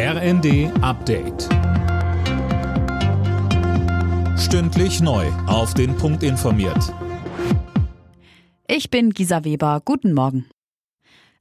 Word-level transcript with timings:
RND 0.00 0.70
Update. 0.80 1.48
Stündlich 4.38 5.00
neu. 5.00 5.26
Auf 5.48 5.74
den 5.74 5.96
Punkt 5.96 6.22
informiert. 6.22 6.94
Ich 8.68 8.90
bin 8.90 9.10
Gisa 9.10 9.42
Weber. 9.42 9.82
Guten 9.84 10.12
Morgen. 10.12 10.46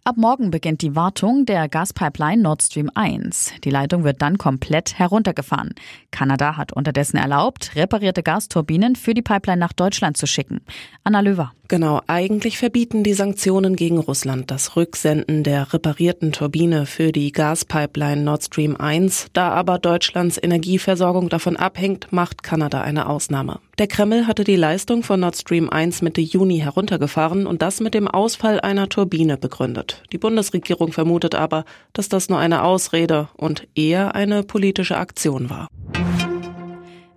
Ab 0.04 0.16
morgen 0.18 0.50
beginnt 0.50 0.82
die 0.82 0.96
Wartung 0.96 1.46
der 1.46 1.70
Gaspipeline 1.70 2.42
Nord 2.42 2.64
Stream 2.64 2.90
1. 2.96 3.54
Die 3.64 3.70
Leitung 3.70 4.04
wird 4.04 4.24
dann 4.24 4.40
komplett 4.40 4.98
heruntergefahren. 4.98 5.76
Kanada 6.10 6.58
hat 6.58 6.74
unterdessen 6.74 7.18
erlaubt, 7.18 7.76
reparierte 7.76 8.24
Gasturbinen 8.24 8.96
für 8.96 9.14
die 9.14 9.22
Pipeline 9.22 9.60
nach 9.60 9.74
Deutschland 9.74 10.18
zu 10.18 10.26
schicken. 10.26 10.62
Anna 11.04 11.20
Löwer. 11.20 11.52
Genau, 11.70 12.00
eigentlich 12.08 12.58
verbieten 12.58 13.04
die 13.04 13.14
Sanktionen 13.14 13.76
gegen 13.76 13.98
Russland 13.98 14.50
das 14.52 14.78
Rücksenden 14.78 15.44
der 15.44 15.74
reparierten 15.74 16.32
Turbine 16.32 16.86
für 16.86 17.12
die 17.12 17.34
Gaspipeline 17.34 18.22
Nord 18.22 18.46
Stream 18.46 18.78
1. 18.78 19.28
Da 19.34 19.50
aber 19.50 19.78
Deutschlands 19.78 20.42
Energieversorgung 20.42 21.28
davon 21.28 21.58
abhängt, 21.58 22.08
macht 22.12 22.42
Kanada 22.42 22.82
eine 22.82 23.10
Ausnahme. 23.10 23.60
Der 23.80 23.88
Kreml 23.88 24.28
hatte 24.28 24.46
die 24.46 24.56
Leistung 24.56 25.04
von 25.04 25.20
Nord 25.20 25.36
Stream 25.36 25.70
1 25.70 26.02
Mitte 26.02 26.22
Juni 26.22 26.60
heruntergefahren 26.60 27.46
und 27.46 27.62
das 27.62 27.82
mit 27.82 27.94
dem 27.94 28.08
Ausfall 28.08 28.62
einer 28.62 28.88
Turbine 28.88 29.36
begründet. 29.36 30.04
Die 30.14 30.18
Bundesregierung 30.18 30.94
vermutet 30.94 31.36
aber, 31.36 31.66
dass 31.92 32.08
das 32.08 32.30
nur 32.30 32.40
eine 32.40 32.64
Ausrede 32.64 33.28
und 33.36 33.68
eher 33.76 34.16
eine 34.16 34.44
politische 34.44 34.98
Aktion 34.98 35.50
war. 35.50 35.68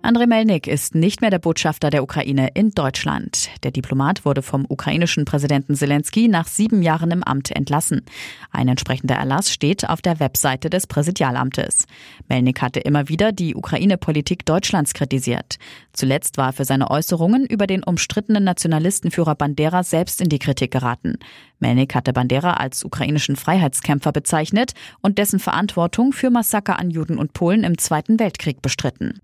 Andrei 0.03 0.25
Melnik 0.25 0.65
ist 0.65 0.95
nicht 0.95 1.21
mehr 1.21 1.29
der 1.29 1.37
Botschafter 1.37 1.91
der 1.91 2.01
Ukraine 2.01 2.49
in 2.55 2.71
Deutschland. 2.71 3.49
Der 3.61 3.69
Diplomat 3.69 4.25
wurde 4.25 4.41
vom 4.41 4.65
ukrainischen 4.67 5.25
Präsidenten 5.25 5.75
Zelensky 5.75 6.27
nach 6.27 6.47
sieben 6.47 6.81
Jahren 6.81 7.11
im 7.11 7.23
Amt 7.23 7.51
entlassen. 7.51 8.01
Ein 8.49 8.67
entsprechender 8.67 9.13
Erlass 9.13 9.51
steht 9.51 9.87
auf 9.87 10.01
der 10.01 10.19
Webseite 10.19 10.71
des 10.71 10.87
Präsidialamtes. 10.87 11.85
Melnik 12.27 12.63
hatte 12.63 12.79
immer 12.79 13.09
wieder 13.09 13.31
die 13.31 13.53
Ukraine-Politik 13.53 14.43
Deutschlands 14.43 14.95
kritisiert. 14.95 15.57
Zuletzt 15.93 16.37
war 16.37 16.47
er 16.47 16.53
für 16.53 16.65
seine 16.65 16.89
Äußerungen 16.89 17.45
über 17.45 17.67
den 17.67 17.83
umstrittenen 17.83 18.43
Nationalistenführer 18.43 19.35
Bandera 19.35 19.83
selbst 19.83 20.19
in 20.19 20.29
die 20.29 20.39
Kritik 20.39 20.71
geraten. 20.71 21.19
Melnik 21.59 21.93
hatte 21.93 22.11
Bandera 22.11 22.53
als 22.53 22.83
ukrainischen 22.83 23.35
Freiheitskämpfer 23.35 24.11
bezeichnet 24.11 24.73
und 25.01 25.19
dessen 25.19 25.37
Verantwortung 25.39 26.11
für 26.11 26.31
Massaker 26.31 26.79
an 26.79 26.89
Juden 26.89 27.19
und 27.19 27.33
Polen 27.33 27.63
im 27.63 27.77
Zweiten 27.77 28.19
Weltkrieg 28.19 28.63
bestritten. 28.63 29.21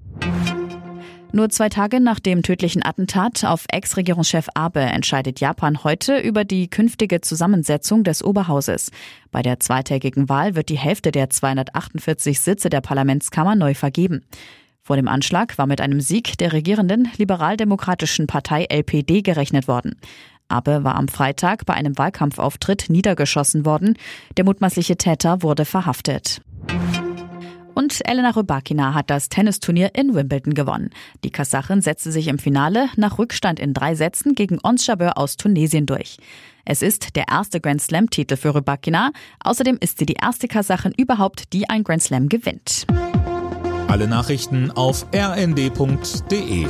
Nur 1.34 1.50
zwei 1.50 1.68
Tage 1.68 2.00
nach 2.00 2.20
dem 2.20 2.42
tödlichen 2.42 2.84
Attentat 2.86 3.44
auf 3.44 3.66
Ex-Regierungschef 3.70 4.48
Abe 4.54 4.80
entscheidet 4.80 5.42
Japan 5.42 5.84
heute 5.84 6.20
über 6.20 6.46
die 6.46 6.70
künftige 6.70 7.20
Zusammensetzung 7.20 8.06
des 8.06 8.24
Oberhauses. 8.24 8.92
Bei 9.32 9.42
der 9.42 9.60
zweitägigen 9.60 10.30
Wahl 10.30 10.56
wird 10.56 10.70
die 10.70 10.78
Hälfte 10.78 11.12
der 11.12 11.30
248 11.30 12.40
Sitze 12.40 12.70
der 12.70 12.82
Parlamentskammer 12.82 13.56
neu 13.56 13.74
vergeben. 13.74 14.24
Vor 14.84 14.96
dem 14.96 15.10
Anschlag 15.10 15.58
war 15.58 15.68
mit 15.68 15.82
einem 15.82 16.00
Sieg 16.00 16.38
der 16.38 16.54
regierenden 16.54 17.10
liberaldemokratischen 17.18 18.26
Partei 18.26 18.64
LPD 18.70 19.22
gerechnet 19.22 19.68
worden. 19.68 19.96
Abe 20.48 20.86
war 20.86 20.96
am 20.96 21.10
Freitag 21.10 21.66
bei 21.66 21.74
einem 21.74 21.98
Wahlkampfauftritt 21.98 22.86
niedergeschossen 22.90 23.66
worden. 23.66 23.98
Der 24.38 24.46
mutmaßliche 24.46 24.96
Täter 24.96 25.44
wurde 25.44 25.66
verhaftet. 25.66 26.42
Und 27.78 28.02
Elena 28.10 28.32
Rybakina 28.32 28.96
hat 28.96 29.12
das 29.12 29.30
Tennisturnier 29.30 29.92
in 29.94 30.16
Wimbledon 30.16 30.56
gewonnen. 30.56 30.90
Die 31.24 31.30
Kasachin 31.30 31.84
setzte 31.84 32.12
sich 32.12 32.28
im 32.28 32.40
Finale 32.40 32.90
nach 32.96 33.20
Rückstand 33.20 33.60
in 33.60 33.76
drei 33.76 33.94
Sätzen 33.94 34.34
gegen 34.34 34.58
Ons 34.64 34.88
Jabeur 34.88 35.16
aus 35.16 35.38
Tunesien 35.38 35.86
durch. 35.86 36.18
Es 36.66 36.82
ist 36.82 37.16
der 37.16 37.26
erste 37.30 37.62
Grand 37.62 37.80
Slam-Titel 37.80 38.36
für 38.36 38.56
Rybakina. 38.56 39.12
Außerdem 39.44 39.78
ist 39.80 40.00
sie 40.00 40.08
die 40.08 40.18
erste 40.20 40.48
Kasachin 40.48 40.92
überhaupt, 40.98 41.54
die 41.54 41.70
ein 41.70 41.84
Grand 41.84 42.02
Slam 42.02 42.30
gewinnt. 42.30 42.88
Alle 43.88 44.08
Nachrichten 44.08 44.72
auf 44.72 45.06
rnd.de 45.14 46.66